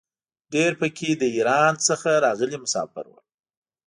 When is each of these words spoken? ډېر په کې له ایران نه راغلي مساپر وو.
ډېر 0.53 0.71
په 0.81 0.87
کې 0.97 1.09
له 1.19 1.27
ایران 1.35 1.73
نه 2.05 2.13
راغلي 2.25 2.57
مساپر 2.63 3.05
وو. 3.09 3.19